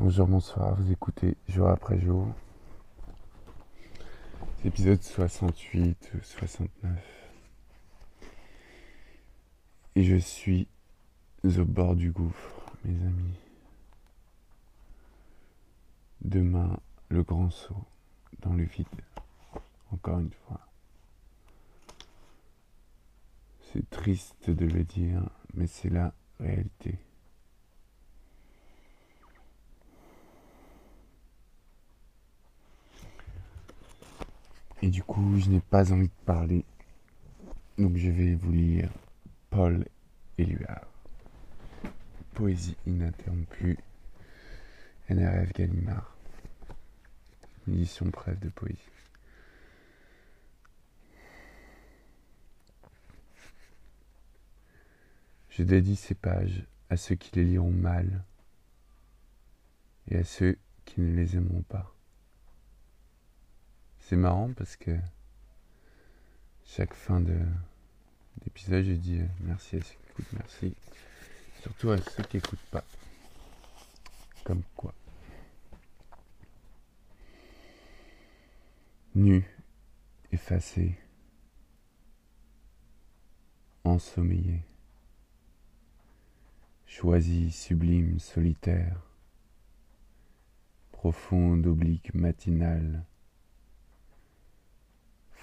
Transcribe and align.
Bonjour, 0.00 0.28
bonsoir, 0.28 0.76
vous 0.76 0.92
écoutez 0.92 1.36
jour 1.48 1.68
après 1.70 1.98
jour. 1.98 2.28
Épisode 4.64 5.02
68 5.02 6.12
ou 6.14 6.18
69. 6.22 6.92
Et 9.96 10.04
je 10.04 10.14
suis 10.14 10.68
au 11.42 11.64
bord 11.64 11.96
du 11.96 12.12
gouffre, 12.12 12.62
mes 12.84 12.94
amis. 13.04 13.40
Demain, 16.20 16.78
le 17.08 17.24
grand 17.24 17.50
saut 17.50 17.84
dans 18.38 18.52
le 18.52 18.62
vide. 18.62 18.86
Encore 19.90 20.20
une 20.20 20.30
fois. 20.46 20.60
C'est 23.72 23.90
triste 23.90 24.48
de 24.48 24.64
le 24.64 24.84
dire, 24.84 25.28
mais 25.54 25.66
c'est 25.66 25.90
la 25.90 26.14
réalité. 26.38 27.00
Et 34.80 34.90
du 34.90 35.02
coup, 35.02 35.38
je 35.38 35.50
n'ai 35.50 35.60
pas 35.60 35.92
envie 35.92 36.08
de 36.08 36.24
parler. 36.24 36.64
Donc 37.78 37.96
je 37.96 38.10
vais 38.10 38.34
vous 38.34 38.52
lire 38.52 38.90
Paul 39.50 39.84
Éluard. 40.38 40.86
Poésie 42.34 42.76
ininterrompue. 42.86 43.78
NRF 45.10 45.52
Gallimard. 45.52 46.16
Édition 47.66 48.06
brève 48.06 48.38
de 48.38 48.48
poésie. 48.50 48.78
Je 55.50 55.64
dédie 55.64 55.96
ces 55.96 56.14
pages 56.14 56.64
à 56.88 56.96
ceux 56.96 57.16
qui 57.16 57.34
les 57.34 57.44
liront 57.44 57.72
mal 57.72 58.24
et 60.08 60.18
à 60.18 60.24
ceux 60.24 60.56
qui 60.84 61.00
ne 61.00 61.16
les 61.16 61.36
aimeront 61.36 61.62
pas. 61.62 61.97
C'est 64.08 64.16
marrant 64.16 64.50
parce 64.56 64.74
que 64.74 64.96
chaque 66.64 66.94
fin 66.94 67.20
d'épisode, 67.20 68.82
je 68.86 68.92
dis 68.92 69.20
merci 69.40 69.76
à 69.76 69.80
ceux 69.80 69.84
qui 69.84 70.10
écoutent, 70.10 70.32
merci. 70.32 70.74
Surtout 71.60 71.90
à 71.90 71.98
ceux 71.98 72.22
qui 72.22 72.38
n'écoutent 72.38 72.58
pas. 72.70 72.84
Comme 74.44 74.62
quoi. 74.74 74.94
Nu, 79.14 79.44
effacé, 80.32 80.96
ensommeillé 83.84 84.62
choisi, 86.86 87.50
sublime, 87.52 88.18
solitaire, 88.18 89.02
profonde 90.92 91.66
oblique 91.66 92.14
matinale, 92.14 93.04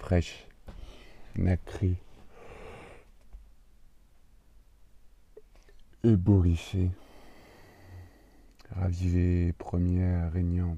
fraîche, 0.05 0.45
nacrée, 1.35 1.95
ébouriffée, 6.03 6.91
ravivée, 8.69 9.51
première, 9.53 10.31
régnante, 10.31 10.77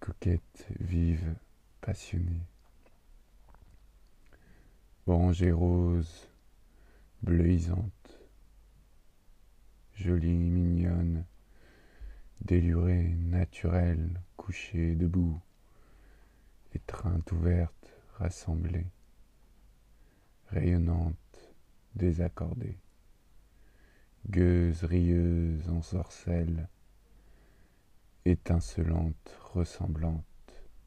coquette, 0.00 0.66
vive, 0.80 1.36
passionnée, 1.80 2.42
orangée 5.06 5.52
rose, 5.52 6.28
bleuisante, 7.22 8.18
jolie, 9.94 10.50
mignonne, 10.50 11.24
délurée, 12.40 13.14
naturelle, 13.20 14.20
couchée, 14.36 14.96
debout, 14.96 15.40
étreinte 16.74 17.30
ouverte, 17.32 17.92
rassemblée, 18.18 18.86
rayonnante, 20.48 21.16
désaccordée, 21.94 22.78
gueuse, 24.28 24.84
rieuse, 24.84 25.68
ensorcelle, 25.68 26.68
étincelante, 28.24 29.38
ressemblante, 29.52 30.24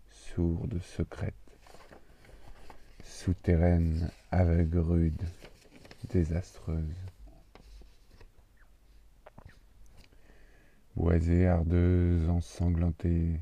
sourde, 0.10 0.80
secrète, 0.82 1.34
souterraine, 3.04 4.10
aveugle, 4.32 4.80
rude, 4.80 5.24
désastreuse. 6.10 6.96
Boisée, 10.96 11.46
ardeuse, 11.46 12.30
ensanglantée, 12.30 13.40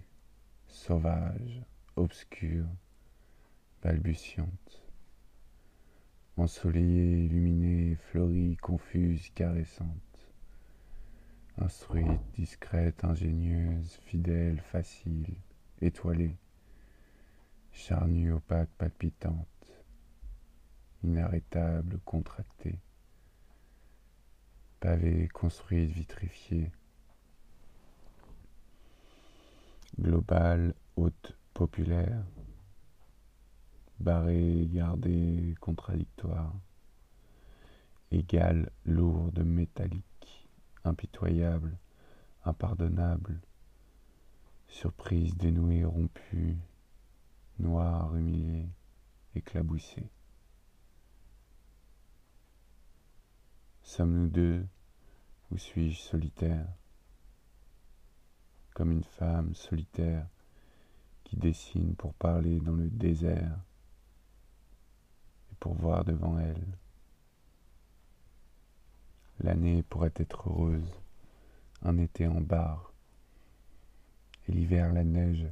sauvage, 0.67 1.63
obscure, 1.95 2.65
balbutiante, 3.81 4.81
ensoleillée, 6.37 7.25
illuminée, 7.25 7.95
fleurie, 7.95 8.57
confuse, 8.57 9.29
caressante, 9.35 9.87
instruite, 11.59 12.21
discrète, 12.35 13.03
ingénieuse, 13.03 13.99
fidèle, 14.05 14.59
facile, 14.59 15.35
étoilée, 15.81 16.35
charnue, 17.71 18.33
opaque, 18.33 18.69
palpitante, 18.77 19.47
inarrêtable, 21.03 21.99
contractée, 22.05 22.79
pavée, 24.79 25.27
construite, 25.27 25.91
vitrifiée, 25.91 26.71
globale, 29.99 30.73
haute, 30.95 31.37
populaire, 31.53 32.23
barré, 33.99 34.67
gardé, 34.71 35.55
contradictoire, 35.59 36.53
égal, 38.11 38.71
lourde, 38.85 39.39
métallique, 39.39 40.49
impitoyable, 40.83 41.77
impardonnable, 42.43 43.39
surprise, 44.67 45.35
dénouée, 45.35 45.85
rompue, 45.85 46.57
noire, 47.59 48.15
humiliée, 48.15 48.67
éclaboussée. 49.35 50.09
Sommes-nous 53.83 54.27
deux 54.27 54.65
ou 55.51 55.57
suis-je 55.57 55.99
solitaire? 55.99 56.67
Comme 58.73 58.91
une 58.91 59.03
femme 59.03 59.53
solitaire 59.53 60.27
dessine 61.35 61.95
pour 61.95 62.13
parler 62.13 62.59
dans 62.59 62.75
le 62.75 62.89
désert 62.89 63.59
et 65.51 65.55
pour 65.59 65.73
voir 65.73 66.05
devant 66.05 66.39
elle. 66.39 66.65
L'année 69.39 69.83
pourrait 69.83 70.13
être 70.15 70.49
heureuse, 70.49 70.99
un 71.81 71.97
été 71.97 72.27
en 72.27 72.39
bar, 72.39 72.93
et 74.47 74.51
l'hiver 74.51 74.93
la 74.93 75.03
neige. 75.03 75.47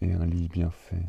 Et 0.00 0.12
un 0.12 0.24
lit 0.24 0.48
bien 0.48 0.70
fait. 0.70 1.06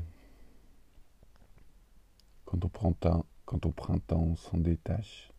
Quand 2.46 2.64
au 2.66 2.68
printemps, 2.68 3.26
quand 3.46 3.66
au 3.66 3.72
printemps 3.72 4.22
on 4.22 4.36
s'en 4.36 4.58
détache, 4.58 5.32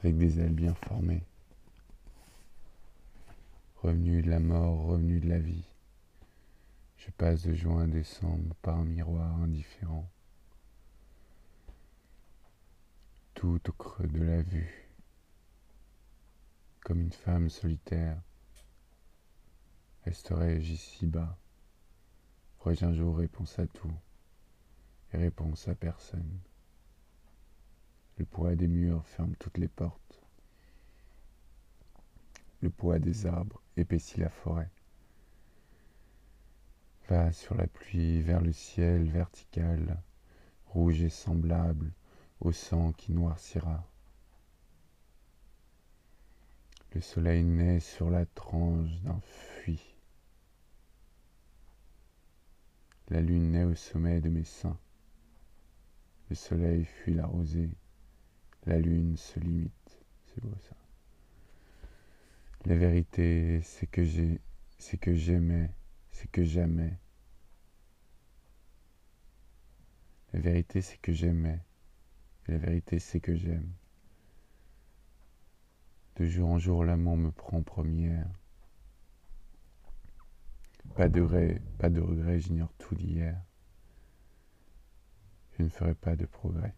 avec 0.00 0.16
des 0.16 0.38
ailes 0.38 0.54
bien 0.54 0.74
formées. 0.74 1.24
Revenu 3.82 4.22
de 4.22 4.30
la 4.30 4.40
mort, 4.40 4.86
revenu 4.86 5.20
de 5.20 5.28
la 5.28 5.38
vie, 5.38 5.64
je 6.96 7.10
passe 7.12 7.44
de 7.44 7.54
juin 7.54 7.84
à 7.84 7.86
décembre 7.86 8.56
par 8.56 8.76
un 8.76 8.84
miroir 8.84 9.36
indifférent, 9.36 10.10
tout 13.34 13.60
au 13.68 13.72
creux 13.72 14.08
de 14.08 14.22
la 14.24 14.42
vue, 14.42 14.90
comme 16.80 17.00
une 17.00 17.12
femme 17.12 17.48
solitaire. 17.48 18.20
Resterai-je 20.04 20.72
ici-bas 20.72 21.38
Aurais-je 22.60 22.84
un 22.84 22.94
jour 22.94 23.16
réponse 23.16 23.58
à 23.58 23.66
tout. 23.66 23.92
Et 25.12 25.18
réponse 25.18 25.68
à 25.68 25.74
personne. 25.74 26.40
Le 28.16 28.24
poids 28.24 28.56
des 28.56 28.66
murs 28.66 29.06
ferme 29.06 29.36
toutes 29.36 29.58
les 29.58 29.68
portes. 29.68 30.07
Le 32.60 32.70
poids 32.70 32.98
des 32.98 33.26
arbres 33.26 33.62
épaissit 33.76 34.20
la 34.20 34.30
forêt. 34.30 34.70
Va 37.08 37.32
sur 37.32 37.54
la 37.54 37.66
pluie 37.66 38.20
vers 38.20 38.40
le 38.40 38.52
ciel 38.52 39.08
vertical, 39.10 40.02
rouge 40.66 41.02
et 41.02 41.08
semblable 41.08 41.92
au 42.40 42.52
sang 42.52 42.92
qui 42.92 43.12
noircira. 43.12 43.86
Le 46.94 47.00
soleil 47.00 47.44
naît 47.44 47.80
sur 47.80 48.10
la 48.10 48.26
tranche 48.26 49.00
d'un 49.02 49.20
fuit. 49.20 49.94
La 53.08 53.20
lune 53.20 53.52
naît 53.52 53.64
au 53.64 53.74
sommet 53.74 54.20
de 54.20 54.28
mes 54.28 54.44
seins. 54.44 54.78
Le 56.28 56.36
soleil 56.36 56.84
fuit 56.84 57.14
la 57.14 57.26
rosée 57.26 57.70
la 58.68 58.78
lune 58.78 59.16
se 59.16 59.40
limite. 59.40 59.98
C'est 60.26 60.42
beau 60.42 60.54
ça. 60.68 60.76
La 62.68 62.74
vérité, 62.74 63.62
c'est 63.62 63.86
que 63.86 64.04
j'ai, 64.04 64.42
c'est 64.76 64.98
que 64.98 65.14
j'aimais, 65.14 65.70
c'est 66.10 66.30
que 66.30 66.44
jamais. 66.44 66.98
La 70.34 70.40
vérité, 70.40 70.82
c'est 70.82 70.98
que 70.98 71.10
j'aimais. 71.10 71.64
La 72.46 72.58
vérité, 72.58 72.98
c'est 72.98 73.20
que 73.20 73.34
j'aime. 73.34 73.72
De 76.16 76.26
jour 76.26 76.50
en 76.50 76.58
jour, 76.58 76.84
l'amour 76.84 77.16
me 77.16 77.30
prend 77.30 77.62
première. 77.62 78.28
Pas 80.94 81.08
de 81.08 81.22
regret, 81.22 81.62
pas 81.78 81.88
de 81.88 82.02
regret, 82.02 82.38
j'ignore 82.38 82.74
tout 82.76 82.94
d'hier. 82.94 83.42
Je 85.56 85.62
ne 85.62 85.70
ferai 85.70 85.94
pas 85.94 86.16
de 86.16 86.26
progrès. 86.26 86.74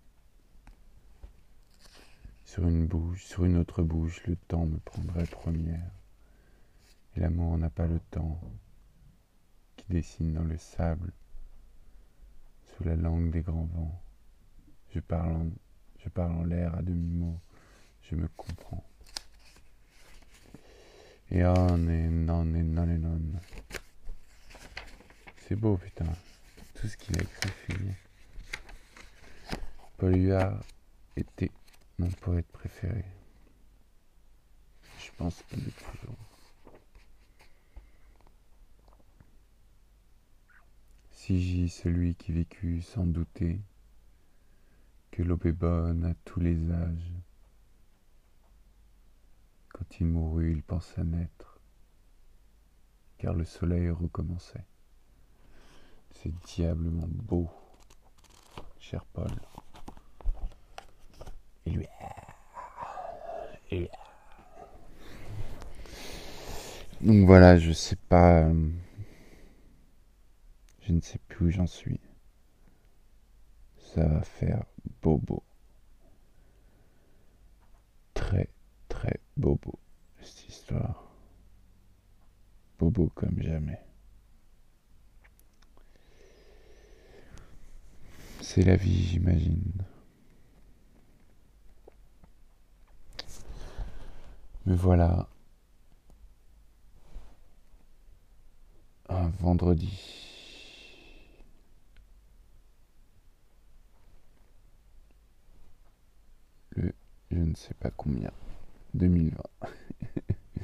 Sur 2.50 2.66
une 2.66 2.88
bouche, 2.88 3.26
sur 3.26 3.44
une 3.44 3.58
autre 3.58 3.84
bouche, 3.84 4.26
le 4.26 4.34
temps 4.34 4.66
me 4.66 4.78
prendrait 4.78 5.24
première. 5.24 5.92
Et 7.14 7.20
l'amour 7.20 7.56
n'a 7.56 7.70
pas 7.70 7.86
le 7.86 8.00
temps 8.10 8.40
qui 9.76 9.84
dessine 9.88 10.32
dans 10.32 10.42
le 10.42 10.58
sable, 10.58 11.12
sous 12.64 12.82
la 12.82 12.96
langue 12.96 13.30
des 13.30 13.42
grands 13.42 13.68
vents. 13.72 14.02
Je 14.92 14.98
parle 14.98 15.52
en, 16.16 16.42
l'air 16.42 16.74
à 16.74 16.82
demi-mot, 16.82 17.38
je 18.02 18.16
me 18.16 18.26
comprends. 18.36 18.84
Et 21.30 21.44
on 21.44 21.88
et 21.88 22.08
non 22.08 22.52
et 22.52 22.64
non 22.64 22.90
et 22.90 22.98
non. 22.98 23.20
C'est 25.46 25.54
beau, 25.54 25.76
putain. 25.76 26.12
Tout 26.74 26.88
ce 26.88 26.96
qu'il 26.96 27.16
a 27.16 27.22
écrit. 27.22 27.94
Paul 29.98 30.16
Huard 30.16 30.64
était 31.14 31.52
mon 32.00 32.10
poète 32.12 32.50
préféré. 32.50 33.04
Je 34.98 35.10
pense 35.18 35.42
qu'il 35.42 35.68
est 35.68 35.92
toujours. 35.92 36.16
Si 41.10 41.42
j'y 41.42 41.68
celui 41.68 42.14
qui 42.14 42.32
vécut 42.32 42.80
sans 42.80 43.04
douter 43.04 43.60
que 45.10 45.22
l'aube 45.22 45.44
est 45.44 45.52
bonne 45.52 46.06
à 46.06 46.14
tous 46.24 46.40
les 46.40 46.70
âges. 46.70 47.12
Quand 49.68 50.00
il 50.00 50.06
mourut, 50.06 50.52
il 50.52 50.62
pensa 50.62 51.04
naître, 51.04 51.60
car 53.18 53.34
le 53.34 53.44
soleil 53.44 53.90
recommençait. 53.90 54.64
C'est 56.12 56.32
diablement 56.46 57.08
beau, 57.08 57.50
cher 58.78 59.04
Paul. 59.04 59.30
Et 61.66 61.70
lui. 61.70 61.86
Donc 67.00 67.24
voilà, 67.26 67.56
je 67.56 67.72
sais 67.72 67.96
pas. 67.96 68.42
Euh, 68.42 68.68
je 70.82 70.92
ne 70.92 71.00
sais 71.00 71.18
plus 71.28 71.46
où 71.46 71.50
j'en 71.50 71.66
suis. 71.66 72.00
Ça 73.94 74.06
va 74.06 74.22
faire 74.22 74.64
bobo. 75.02 75.42
Très, 78.12 78.48
très 78.88 79.18
bobo, 79.36 79.78
cette 80.20 80.48
histoire. 80.48 81.10
Bobo 82.78 83.10
comme 83.14 83.40
jamais. 83.42 83.80
C'est 88.42 88.62
la 88.62 88.76
vie, 88.76 89.04
j'imagine. 89.04 89.72
Voilà 94.72 95.26
un 99.08 99.28
vendredi. 99.40 99.98
Le 106.76 106.92
je 107.32 107.38
ne 107.38 107.54
sais 107.56 107.74
pas 107.74 107.90
combien. 107.90 108.30
2020. 108.94 109.42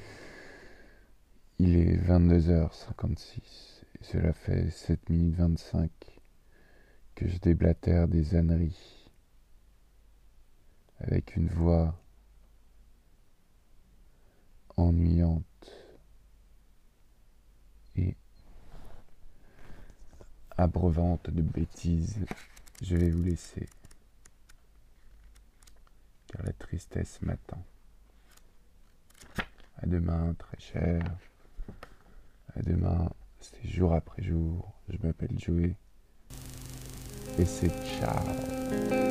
Il 1.59 1.75
est 1.77 1.97
22h56 1.97 3.83
et 3.99 4.05
cela 4.05 4.33
fait 4.33 4.71
7 4.71 5.11
minutes 5.11 5.35
25 5.35 5.91
que 7.17 7.27
je 7.27 7.39
déblatère 7.39 8.07
des 8.07 8.37
âneries 8.37 9.11
avec 11.01 11.35
une 11.35 11.49
voix 11.49 11.99
ennuyante 14.77 15.71
et 17.97 18.17
abreuvante 20.57 21.31
de 21.31 21.43
bêtises, 21.43 22.25
je 22.83 22.97
vais 22.97 23.11
vous 23.11 23.23
laisser, 23.23 23.69
car 26.29 26.43
la 26.45 26.53
tristesse 26.53 27.21
m'attend. 27.23 27.63
À 29.79 29.87
demain, 29.87 30.35
très 30.39 30.59
cher. 30.59 31.03
À 32.55 32.63
demain, 32.63 33.11
c'est 33.41 33.69
jour 33.69 33.93
après 33.93 34.23
jour. 34.23 34.73
Je 34.89 34.97
m'appelle 35.07 35.39
Joey 35.39 35.75
et 37.39 37.45
c'est 37.45 37.71
ciao. 37.85 39.06